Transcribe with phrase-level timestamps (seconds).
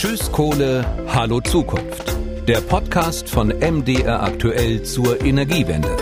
[0.00, 2.16] Tschüss Kohle, Hallo Zukunft.
[2.48, 5.94] Der Podcast von MDR aktuell zur Energiewende.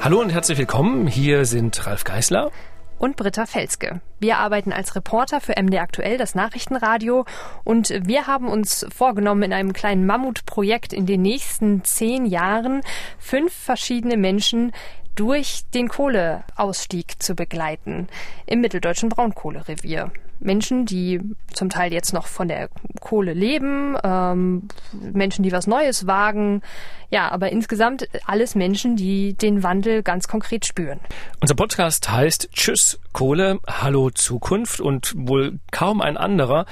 [0.00, 1.08] Hallo und herzlich willkommen.
[1.08, 2.52] Hier sind Ralf Geißler
[3.00, 4.02] und Britta Felske.
[4.20, 7.24] Wir arbeiten als Reporter für MD Aktuell, das Nachrichtenradio,
[7.64, 12.82] und wir haben uns vorgenommen, in einem kleinen Mammutprojekt in den nächsten zehn Jahren
[13.18, 14.70] fünf verschiedene Menschen
[15.16, 18.06] durch den Kohleausstieg zu begleiten
[18.46, 20.12] im mitteldeutschen Braunkohlerevier.
[20.38, 21.20] Menschen, die
[21.52, 22.68] zum Teil jetzt noch von der
[23.00, 26.62] Kohle leben, ähm, Menschen, die was Neues wagen,
[27.10, 31.00] ja, aber insgesamt alles Menschen, die den Wandel ganz konkret spüren.
[31.40, 36.66] Unser Podcast heißt Tschüss Kohle, Hallo Zukunft und wohl kaum ein anderer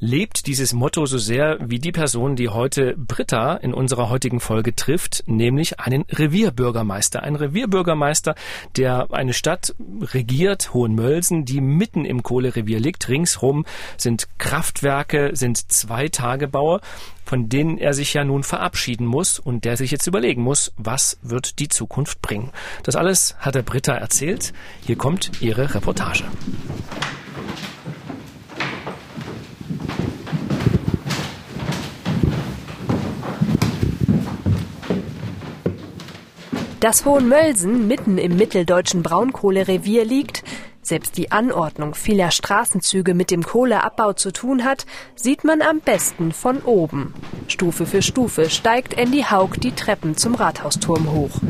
[0.00, 4.74] lebt dieses Motto so sehr wie die Person, die heute Britta in unserer heutigen Folge
[4.74, 7.22] trifft, nämlich einen Revierbürgermeister.
[7.22, 8.34] Ein Revierbürgermeister,
[8.76, 13.08] der eine Stadt regiert, Hohenmölsen, die mitten im Kohlerevier liegt.
[13.08, 13.64] Ringsrum
[13.96, 16.80] sind Kraftwerke, sind zwei Tagebauer
[17.24, 21.18] von denen er sich ja nun verabschieden muss und der sich jetzt überlegen muss, was
[21.20, 22.52] wird die Zukunft bringen.
[22.84, 24.54] Das alles hat der Britta erzählt.
[24.86, 26.24] Hier kommt ihre Reportage.
[36.80, 40.44] Dass Hohenmölsen mitten im mitteldeutschen Braunkohlerevier liegt,
[40.80, 46.30] selbst die Anordnung vieler Straßenzüge mit dem Kohleabbau zu tun hat, sieht man am besten
[46.30, 47.14] von oben.
[47.48, 51.40] Stufe für Stufe steigt Andy Haug die Treppen zum Rathausturm hoch.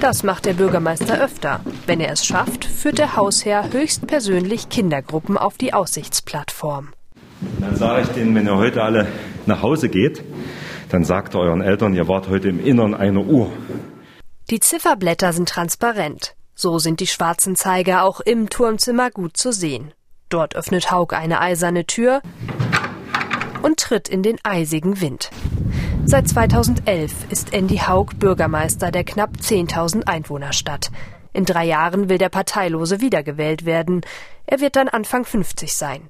[0.00, 1.60] Das macht der Bürgermeister öfter.
[1.86, 6.90] Wenn er es schafft, führt der Hausherr höchstpersönlich Kindergruppen auf die Aussichtsplattform.
[7.58, 9.08] Dann sage ich denen, wenn ihr heute alle
[9.46, 10.22] nach Hause geht,
[10.94, 13.50] dann sagt euren Eltern, ihr wart heute im Innern einer Uhr.
[14.48, 16.36] Die Zifferblätter sind transparent.
[16.54, 19.92] So sind die schwarzen Zeiger auch im Turmzimmer gut zu sehen.
[20.28, 22.22] Dort öffnet Haug eine eiserne Tür
[23.62, 25.32] und tritt in den eisigen Wind.
[26.04, 30.92] Seit 2011 ist Andy Haug Bürgermeister der knapp 10.000 Einwohnerstadt.
[31.32, 34.02] In drei Jahren will der Parteilose wiedergewählt werden.
[34.46, 36.08] Er wird dann Anfang 50 sein.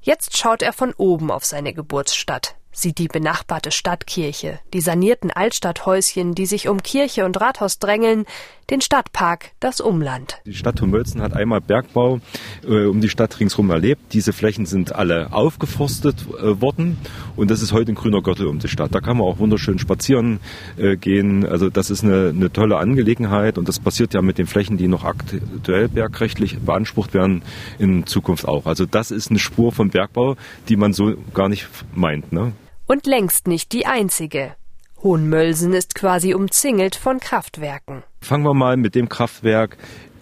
[0.00, 6.34] Jetzt schaut er von oben auf seine Geburtsstadt sieht die benachbarte Stadtkirche, die sanierten Altstadthäuschen,
[6.34, 8.26] die sich um Kirche und Rathaus drängeln,
[8.70, 10.40] den Stadtpark, das Umland.
[10.46, 12.20] Die Stadt Hohenmölzen hat einmal Bergbau
[12.64, 14.12] äh, um die Stadt ringsherum erlebt.
[14.12, 16.98] Diese Flächen sind alle aufgeforstet äh, worden
[17.34, 18.94] und das ist heute ein grüner Gürtel um die Stadt.
[18.94, 20.38] Da kann man auch wunderschön spazieren
[20.76, 21.44] äh, gehen.
[21.44, 24.86] Also das ist eine, eine tolle Angelegenheit und das passiert ja mit den Flächen, die
[24.86, 27.42] noch aktuell bergrechtlich beansprucht werden,
[27.78, 28.66] in Zukunft auch.
[28.66, 30.36] Also das ist eine Spur von Bergbau,
[30.68, 32.32] die man so gar nicht meint.
[32.32, 32.52] Ne?
[32.90, 34.56] Und längst nicht die einzige.
[35.00, 38.02] Hohenmölsen ist quasi umzingelt von Kraftwerken.
[38.20, 39.76] Fangen wir mal mit dem Kraftwerk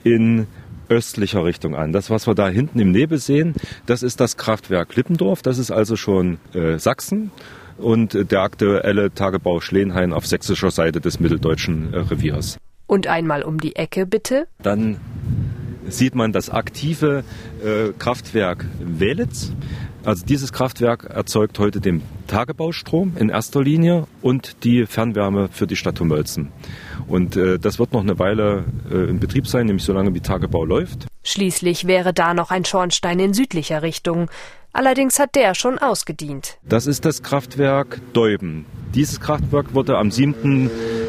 [0.05, 0.47] in
[0.91, 1.95] östlicher Richtung an.
[1.95, 3.55] Das, was wir da hinten im Nebel sehen,
[3.87, 5.41] das ist das Kraftwerk Lippendorf.
[5.41, 7.31] Das ist also schon äh, Sachsen
[7.79, 12.59] und der aktuelle Tagebau Schlenhain auf sächsischer Seite des mitteldeutschen äh, Reviers.
[12.87, 14.47] Und einmal um die Ecke bitte.
[14.63, 15.01] Dann
[15.89, 17.25] sieht man das aktive
[17.65, 19.53] äh, Kraftwerk Welitz.
[20.05, 25.77] Also dieses Kraftwerk erzeugt heute den Tagebaustrom in erster Linie und die Fernwärme für die
[25.77, 26.53] Stadt Humölzen.
[27.07, 30.65] Und äh, das wird noch eine Weile äh, in Betrieb sein, nämlich solange wie Tagebau
[30.65, 31.07] läuft.
[31.25, 34.31] Schließlich wäre da noch ein Schornstein in südlicher Richtung.
[34.73, 36.59] Allerdings hat der schon ausgedient.
[36.69, 38.67] Das ist das Kraftwerk Deuben.
[38.95, 40.11] Dieses Kraftwerk wurde am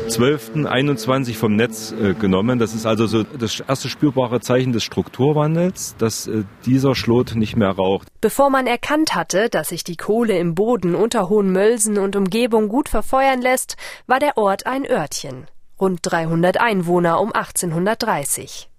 [0.10, 2.60] 7.12.21 vom Netz äh, genommen.
[2.60, 7.56] Das ist also so das erste spürbare Zeichen des Strukturwandels, dass äh, dieser Schlot nicht
[7.56, 8.08] mehr raucht.
[8.22, 12.90] Bevor man erkannt hatte, dass sich die Kohle im Boden unter Hohenmölsen und Umgebung gut
[12.90, 13.78] verfeuern lässt,
[14.08, 15.48] war der Ort ein Örtchen.
[15.80, 18.70] Rund 300 Einwohner um 1830.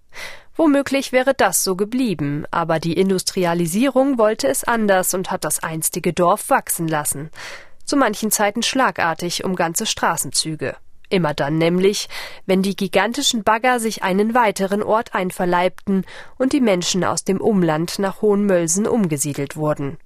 [0.55, 6.13] Womöglich wäre das so geblieben, aber die Industrialisierung wollte es anders und hat das einstige
[6.13, 7.31] Dorf wachsen lassen
[7.91, 10.77] zu manchen Zeiten schlagartig um ganze Straßenzüge.
[11.11, 12.07] Immer dann nämlich,
[12.45, 16.05] wenn die gigantischen Bagger sich einen weiteren Ort einverleibten
[16.37, 19.97] und die Menschen aus dem Umland nach Hohenmölsen umgesiedelt wurden.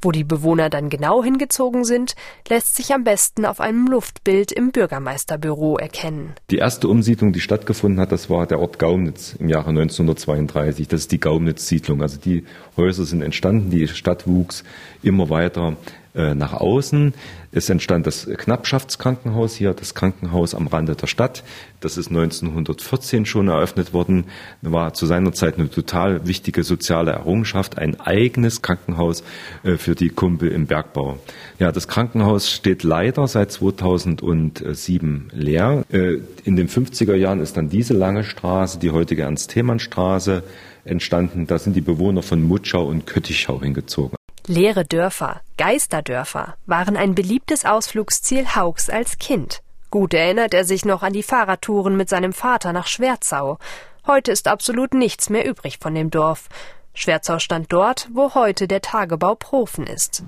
[0.00, 2.14] Wo die Bewohner dann genau hingezogen sind,
[2.48, 6.34] lässt sich am besten auf einem Luftbild im Bürgermeisterbüro erkennen.
[6.50, 10.86] Die erste Umsiedlung, die stattgefunden hat, das war der Ort Gaumnitz im Jahre 1932.
[10.86, 12.02] Das ist die Gaumnitz-Siedlung.
[12.02, 12.44] Also die
[12.76, 14.62] Häuser sind entstanden, die Stadt wuchs
[15.02, 15.76] immer weiter
[16.16, 17.14] äh, nach außen.
[17.52, 21.44] Es entstand das Knappschaftskrankenhaus hier, das Krankenhaus am Rande der Stadt.
[21.80, 24.24] Das ist 1914 schon eröffnet worden.
[24.62, 29.22] War zu seiner Zeit eine total wichtige soziale Errungenschaft, ein eigenes Krankenhaus
[29.62, 31.18] äh, für die Kumpel im Bergbau.
[31.58, 35.84] Ja, das Krankenhaus steht leider seit 2007 leer.
[35.92, 40.42] Äh, in den 50er Jahren ist dann diese lange Straße, die heutige Ernst-Themann-Straße,
[40.84, 41.46] entstanden.
[41.46, 44.15] Da sind die Bewohner von Mutschau und Köttichau hingezogen.
[44.48, 49.60] Leere Dörfer, Geisterdörfer waren ein beliebtes Ausflugsziel Haugs als Kind.
[49.90, 53.58] Gut erinnert er sich noch an die Fahrradtouren mit seinem Vater nach Schwerzau.
[54.06, 56.48] Heute ist absolut nichts mehr übrig von dem Dorf.
[56.94, 60.22] Schwerzau stand dort, wo heute der Tagebau Profen ist.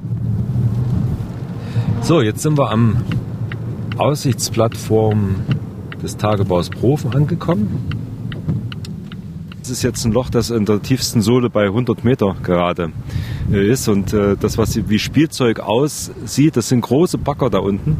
[2.01, 3.05] So, jetzt sind wir am
[3.99, 5.47] Aussichtsplattform
[6.03, 7.89] des Tagebaus Profen angekommen.
[9.61, 12.91] Das ist jetzt ein Loch, das in der tiefsten Sohle bei 100 Meter gerade
[13.53, 13.89] ist.
[13.89, 17.97] Und äh, das, was wie Spielzeug aussieht, das sind große Bagger da unten,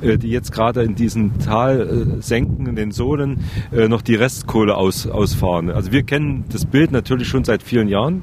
[0.00, 3.40] äh, die jetzt gerade in diesen Talsenken, in den Sohlen,
[3.70, 5.70] noch die Restkohle aus, ausfahren.
[5.70, 8.22] Also wir kennen das Bild natürlich schon seit vielen Jahren.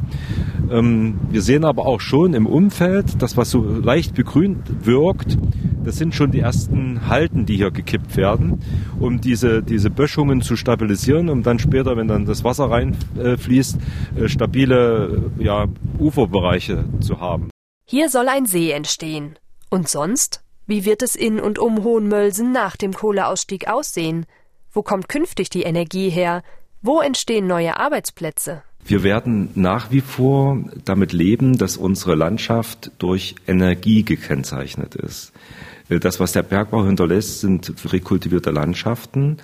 [0.72, 5.38] Ähm, wir sehen aber auch schon im Umfeld, das was so leicht begrünt wirkt,
[5.90, 8.62] das sind schon die ersten Halten, die hier gekippt werden,
[9.00, 13.78] um diese, diese Böschungen zu stabilisieren, um dann später, wenn dann das Wasser reinfließt,
[14.16, 15.66] äh, stabile ja,
[15.98, 17.50] Uferbereiche zu haben.
[17.86, 19.40] Hier soll ein See entstehen.
[19.72, 20.44] Und sonst?
[20.68, 24.28] Wie wird es in und um Hohenmölsen nach dem Kohleausstieg aussehen?
[24.72, 26.44] Wo kommt künftig die Energie her?
[26.84, 28.62] Wo entstehen neue Arbeitsplätze?
[28.86, 35.32] Wir werden nach wie vor damit leben, dass unsere Landschaft durch Energie gekennzeichnet ist.
[35.90, 39.38] Das, was der Bergbau hinterlässt, sind rekultivierte Landschaften.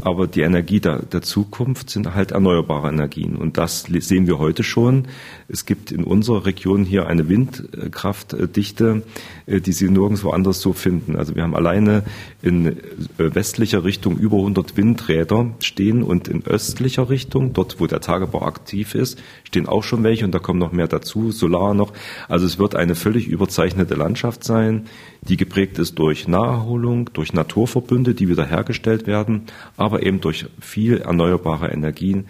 [0.00, 3.36] Aber die Energie der, der, Zukunft sind halt erneuerbare Energien.
[3.36, 5.08] Und das sehen wir heute schon.
[5.48, 9.02] Es gibt in unserer Region hier eine Windkraftdichte,
[9.46, 11.16] äh, die Sie nirgendwo anders so finden.
[11.16, 12.04] Also wir haben alleine
[12.42, 12.74] in äh,
[13.16, 18.94] westlicher Richtung über 100 Windräder stehen und in östlicher Richtung, dort wo der Tagebau aktiv
[18.94, 21.92] ist, stehen auch schon welche und da kommen noch mehr dazu, Solar noch.
[22.28, 24.86] Also es wird eine völlig überzeichnete Landschaft sein,
[25.28, 29.46] die geprägt ist durch Naherholung, durch Naturverbünde, die wiederhergestellt werden,
[29.76, 32.28] aber eben durch viel erneuerbare Energien,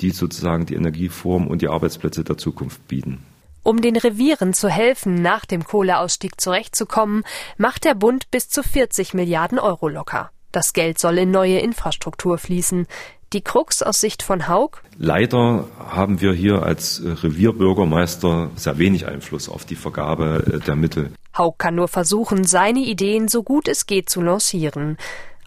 [0.00, 3.18] die sozusagen die Energieform und die Arbeitsplätze der Zukunft bieten.
[3.62, 7.24] Um den Revieren zu helfen, nach dem Kohleausstieg zurechtzukommen,
[7.58, 10.30] macht der Bund bis zu 40 Milliarden Euro locker.
[10.50, 12.86] Das Geld soll in neue Infrastruktur fließen.
[13.32, 14.78] Die Krux aus Sicht von Haug?
[14.98, 21.12] Leider haben wir hier als Revierbürgermeister sehr wenig Einfluss auf die Vergabe der Mittel.
[21.36, 24.96] Haug kann nur versuchen, seine Ideen so gut es geht zu lancieren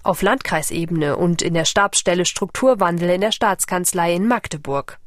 [0.04, 5.00] auf Landkreisebene und in der Stabsstelle Strukturwandel in der Staatskanzlei in Magdeburg.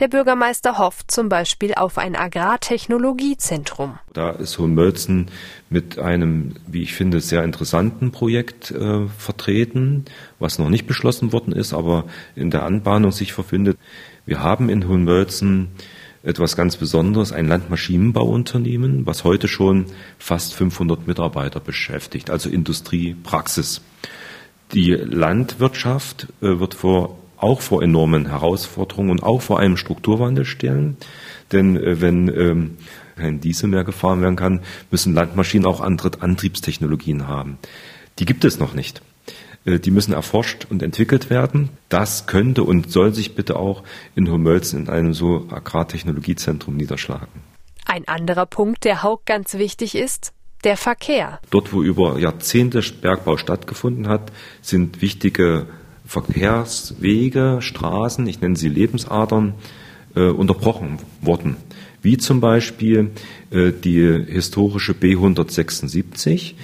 [0.00, 4.00] Der Bürgermeister hofft zum Beispiel auf ein Agrartechnologiezentrum.
[4.12, 5.28] Da ist Hohenmölzen
[5.70, 10.06] mit einem, wie ich finde, sehr interessanten Projekt äh, vertreten,
[10.40, 13.78] was noch nicht beschlossen worden ist, aber in der Anbahnung sich verfindet.
[14.26, 15.68] Wir haben in Hohenmölzen
[16.24, 19.86] etwas ganz Besonderes, ein Landmaschinenbauunternehmen, was heute schon
[20.18, 23.82] fast 500 Mitarbeiter beschäftigt, also Industrie, Praxis.
[24.72, 30.96] Die Landwirtschaft äh, wird vor, auch vor enormen Herausforderungen und auch vor einem Strukturwandel stellen.
[31.52, 32.76] Denn äh, wenn ähm,
[33.16, 37.58] kein Diesel mehr gefahren werden kann, müssen Landmaschinen auch andere Antriebstechnologien haben.
[38.18, 39.02] Die gibt es noch nicht.
[39.64, 41.70] Äh, die müssen erforscht und entwickelt werden.
[41.88, 43.82] Das könnte und soll sich bitte auch
[44.14, 47.42] in Homölzen in einem so Agrartechnologiezentrum niederschlagen.
[47.86, 50.32] Ein anderer Punkt, der Haug ganz wichtig ist,
[50.64, 51.40] der Verkehr.
[51.50, 54.32] Dort, wo über Jahrzehnte Bergbau stattgefunden hat,
[54.62, 55.66] sind wichtige
[56.06, 59.54] Verkehrswege, Straßen, ich nenne sie Lebensadern,
[60.14, 61.56] äh, unterbrochen worden.
[62.02, 63.10] Wie zum Beispiel
[63.50, 66.54] äh, die historische B176,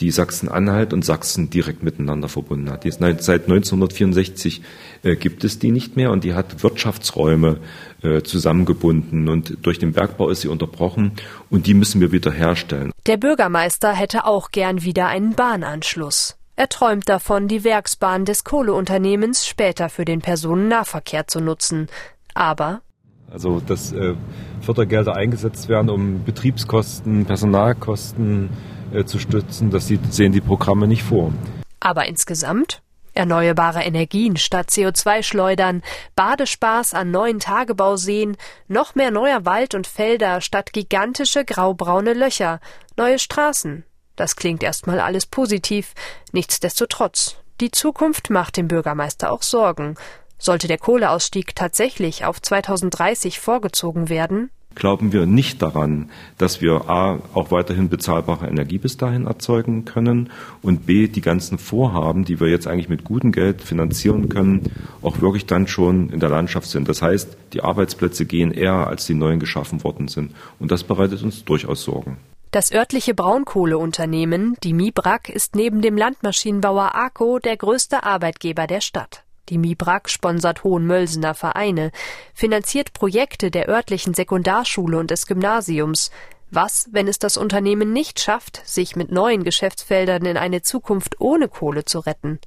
[0.00, 2.84] die Sachsen-Anhalt und Sachsen direkt miteinander verbunden hat.
[2.84, 4.62] Die ist seit 1964
[5.02, 7.58] äh, gibt es die nicht mehr und die hat Wirtschaftsräume
[8.02, 11.12] äh, zusammengebunden und durch den Bergbau ist sie unterbrochen
[11.50, 12.92] und die müssen wir wieder herstellen.
[13.06, 16.36] Der Bürgermeister hätte auch gern wieder einen Bahnanschluss.
[16.56, 21.88] Er träumt davon, die Werksbahn des Kohleunternehmens später für den Personennahverkehr zu nutzen.
[22.34, 22.82] Aber
[23.30, 24.14] also dass äh,
[24.60, 28.50] Fördergelder eingesetzt werden, um Betriebskosten, Personalkosten
[28.92, 29.70] äh, zu stützen.
[29.70, 31.32] Das sehen die Programme nicht vor.
[31.80, 32.82] Aber insgesamt?
[33.12, 35.82] Erneuerbare Energien statt CO2-Schleudern,
[36.14, 38.36] Badespaß an neuen Tagebauseen,
[38.68, 42.60] noch mehr neuer Wald und Felder statt gigantische graubraune Löcher,
[42.96, 43.84] neue Straßen.
[44.14, 45.94] Das klingt erstmal alles positiv.
[46.32, 49.96] Nichtsdestotrotz, die Zukunft macht dem Bürgermeister auch Sorgen.
[50.38, 57.18] Sollte der Kohleausstieg tatsächlich auf 2030 vorgezogen werden, glauben wir nicht daran, dass wir A,
[57.34, 60.30] auch weiterhin bezahlbare Energie bis dahin erzeugen können
[60.62, 64.70] und B, die ganzen Vorhaben, die wir jetzt eigentlich mit gutem Geld finanzieren können,
[65.02, 66.88] auch wirklich dann schon in der Landschaft sind.
[66.88, 70.32] Das heißt, die Arbeitsplätze gehen eher, als die neuen geschaffen worden sind.
[70.58, 72.16] Und das bereitet uns durchaus Sorgen.
[72.52, 79.22] Das örtliche Braunkohleunternehmen, die Mibrak, ist neben dem Landmaschinenbauer ACO der größte Arbeitgeber der Stadt.
[79.50, 81.90] Die MIBRAG sponsert Hohenmölsener Vereine,
[82.32, 86.12] finanziert Projekte der örtlichen Sekundarschule und des Gymnasiums.
[86.52, 91.48] Was, wenn es das Unternehmen nicht schafft, sich mit neuen Geschäftsfeldern in eine Zukunft ohne
[91.48, 92.38] Kohle zu retten?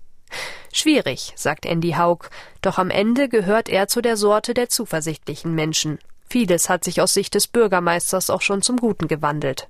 [0.72, 2.30] Schwierig, sagt Andy Haug,
[2.62, 6.00] doch am Ende gehört er zu der Sorte der zuversichtlichen Menschen.
[6.28, 9.70] Vieles hat sich aus Sicht des Bürgermeisters auch schon zum Guten gewandelt.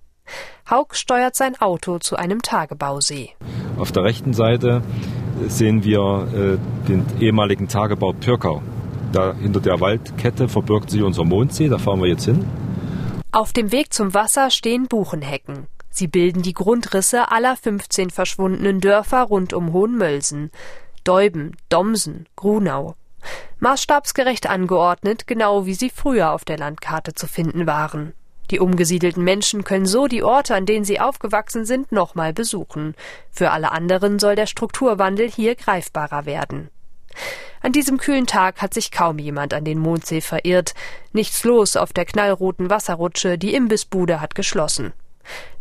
[0.70, 3.32] Haug steuert sein Auto zu einem Tagebausee.
[3.78, 4.82] Auf der rechten Seite
[5.48, 8.62] sehen wir äh, den ehemaligen Tagebau Pirkau.
[9.12, 12.46] Da hinter der Waldkette verbirgt sich unser Mondsee, da fahren wir jetzt hin.
[13.32, 15.68] Auf dem Weg zum Wasser stehen Buchenhecken.
[15.90, 20.50] Sie bilden die Grundrisse aller 15 verschwundenen Dörfer rund um Hohenmölsen.
[21.04, 22.96] Deuben, Domsen, Grunau.
[23.60, 28.14] Maßstabsgerecht angeordnet, genau wie sie früher auf der Landkarte zu finden waren.
[28.52, 32.96] Die umgesiedelten Menschen können so die Orte, an denen sie aufgewachsen sind, nochmal besuchen.
[33.32, 36.70] Für alle anderen soll der Strukturwandel hier greifbarer werden.
[37.62, 40.74] An diesem kühlen Tag hat sich kaum jemand an den Mondsee verirrt.
[41.14, 44.92] Nichts los auf der knallroten Wasserrutsche, die Imbissbude hat geschlossen.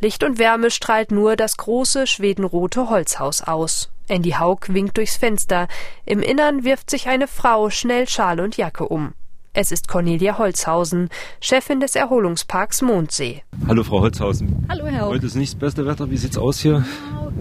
[0.00, 3.90] Licht und Wärme strahlt nur das große schwedenrote Holzhaus aus.
[4.08, 5.68] Andy Haug winkt durchs Fenster.
[6.04, 9.14] Im Innern wirft sich eine Frau schnell Schal und Jacke um.
[9.54, 13.42] Es ist Cornelia Holzhausen, Chefin des Erholungsparks Mondsee.
[13.68, 14.64] Hallo Frau Holzhausen.
[14.70, 15.08] Hallo Herr.
[15.08, 16.10] Heute ist nicht das beste Wetter.
[16.10, 16.86] Wie sieht's aus hier?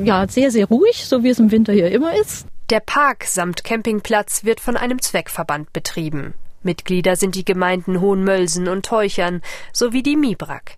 [0.03, 2.47] Ja, sehr, sehr ruhig, so wie es im Winter hier immer ist.
[2.69, 6.33] Der Park samt Campingplatz wird von einem Zweckverband betrieben.
[6.63, 9.41] Mitglieder sind die Gemeinden Hohenmölsen und Teuchern
[9.71, 10.77] sowie die MIBRAG.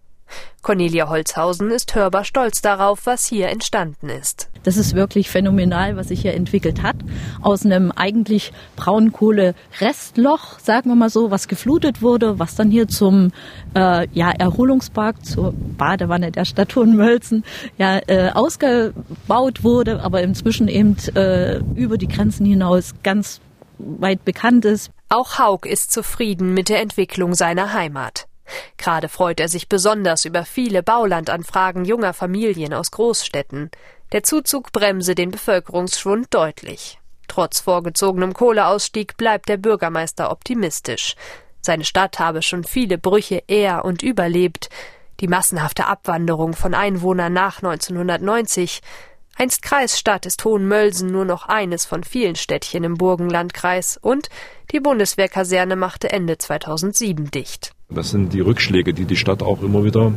[0.61, 4.49] Cornelia Holzhausen ist hörbar stolz darauf, was hier entstanden ist.
[4.63, 6.95] Das ist wirklich phänomenal, was sich hier entwickelt hat.
[7.41, 13.33] Aus einem eigentlich Braunkohle-Restloch, sagen wir mal so, was geflutet wurde, was dann hier zum
[13.75, 17.43] äh, ja, Erholungspark, zur Badewanne der Stadt Hohenmölzen
[17.77, 23.41] ja, äh, ausgebaut wurde, aber inzwischen eben äh, über die Grenzen hinaus ganz
[23.77, 24.91] weit bekannt ist.
[25.09, 28.27] Auch Haug ist zufrieden mit der Entwicklung seiner Heimat.
[28.77, 33.71] Gerade freut er sich besonders über viele Baulandanfragen junger Familien aus Großstädten.
[34.11, 36.99] Der Zuzug bremse den Bevölkerungsschwund deutlich.
[37.27, 41.15] Trotz vorgezogenem Kohleausstieg bleibt der Bürgermeister optimistisch.
[41.61, 44.69] Seine Stadt habe schon viele Brüche er und überlebt.
[45.19, 48.81] Die massenhafte Abwanderung von Einwohnern nach 1990.
[49.35, 54.29] Einst Kreisstadt ist Hohenmölsen nur noch eines von vielen Städtchen im Burgenlandkreis und
[54.71, 57.72] die Bundeswehrkaserne machte Ende 2007 dicht.
[57.95, 60.11] Das sind die Rückschläge, die die Stadt auch immer wieder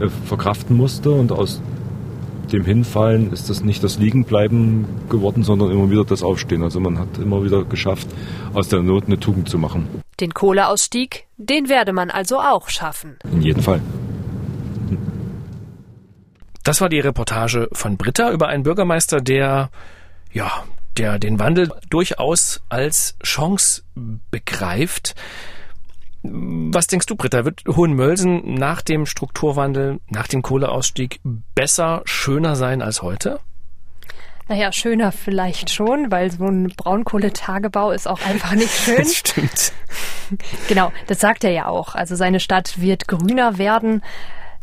[0.00, 1.10] äh, verkraften musste.
[1.10, 1.60] Und aus
[2.52, 6.62] dem Hinfallen ist das nicht das Liegenbleiben geworden, sondern immer wieder das Aufstehen.
[6.62, 8.08] Also man hat immer wieder geschafft,
[8.54, 9.88] aus der Not eine Tugend zu machen.
[10.18, 13.18] Den Kohleausstieg, den werde man also auch schaffen.
[13.32, 13.80] In jedem Fall.
[16.62, 19.70] Das war die Reportage von Britta über einen Bürgermeister, der,
[20.32, 20.64] ja,
[20.98, 23.82] der den Wandel durchaus als Chance
[24.30, 25.14] begreift.
[26.22, 27.44] Was denkst du, Britta?
[27.44, 31.20] Wird Hohenmölsen nach dem Strukturwandel, nach dem Kohleausstieg
[31.54, 33.40] besser, schöner sein als heute?
[34.48, 38.96] Naja, schöner vielleicht schon, weil so ein Braunkohletagebau ist auch einfach nicht schön.
[38.98, 39.72] Das stimmt.
[40.68, 41.94] Genau, das sagt er ja auch.
[41.94, 44.02] Also seine Stadt wird grüner werden.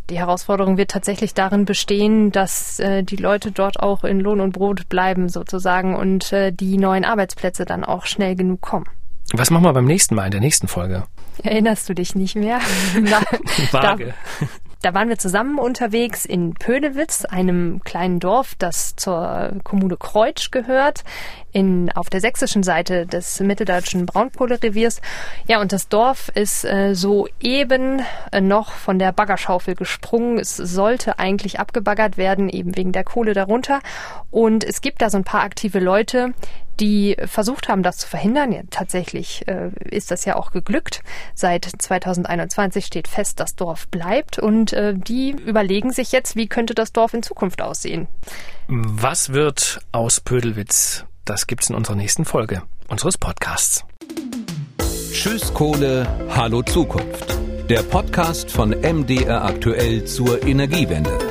[0.09, 4.53] Die Herausforderung wird tatsächlich darin bestehen, dass äh, die Leute dort auch in Lohn und
[4.53, 8.85] Brot bleiben sozusagen und äh, die neuen Arbeitsplätze dann auch schnell genug kommen.
[9.33, 11.03] Was machen wir beim nächsten Mal in der nächsten Folge?
[11.43, 12.59] Erinnerst du dich nicht mehr?
[12.99, 13.21] Na,
[13.71, 14.13] Vage.
[14.39, 14.47] Da,
[14.81, 21.03] da waren wir zusammen unterwegs in Pödelwitz, einem kleinen Dorf, das zur Kommune Kreutsch gehört,
[21.51, 25.01] in, auf der sächsischen Seite des mitteldeutschen Braunkohlereviers.
[25.47, 30.37] Ja, und das Dorf ist äh, soeben äh, noch von der Baggerschaufel gesprungen.
[30.37, 33.79] Es sollte eigentlich abgebaggert werden, eben wegen der Kohle darunter.
[34.29, 36.33] Und es gibt da so ein paar aktive Leute,
[36.79, 38.51] die versucht haben, das zu verhindern.
[38.51, 41.03] Ja, tatsächlich äh, ist das ja auch geglückt.
[41.33, 46.73] Seit 2021 steht fest, das Dorf bleibt und äh, die überlegen sich jetzt, wie könnte
[46.73, 48.07] das Dorf in Zukunft aussehen.
[48.67, 51.05] Was wird aus Pödelwitz?
[51.25, 53.83] Das gibt's in unserer nächsten Folge unseres Podcasts.
[55.11, 57.37] Tschüss Kohle, hallo Zukunft.
[57.69, 61.26] Der Podcast von MDR aktuell zur Energiewende.